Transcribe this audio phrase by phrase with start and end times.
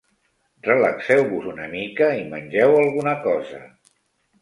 [0.67, 3.65] Relaxeu-vos una mica i mengeu alguna cosa.